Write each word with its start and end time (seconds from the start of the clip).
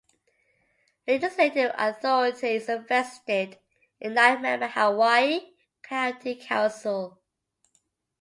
Legislative 1.07 1.71
authority 1.77 2.47
is 2.55 2.71
vested 2.89 3.59
in 3.99 4.13
a 4.13 4.15
nine-member 4.15 4.65
Hawaii 4.65 5.41
County 5.83 6.33
Council. 6.33 7.19